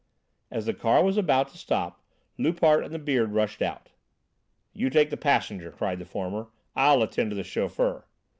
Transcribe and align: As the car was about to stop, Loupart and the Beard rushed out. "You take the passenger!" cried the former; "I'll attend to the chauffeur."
As 0.49 0.65
the 0.65 0.73
car 0.73 1.03
was 1.03 1.15
about 1.15 1.49
to 1.49 1.59
stop, 1.59 2.01
Loupart 2.39 2.83
and 2.83 2.91
the 2.91 2.97
Beard 2.97 3.33
rushed 3.33 3.61
out. 3.61 3.89
"You 4.73 4.89
take 4.89 5.11
the 5.11 5.15
passenger!" 5.15 5.69
cried 5.69 5.99
the 5.99 6.05
former; 6.05 6.47
"I'll 6.75 7.03
attend 7.03 7.29
to 7.29 7.35
the 7.35 7.43
chauffeur." 7.43 8.07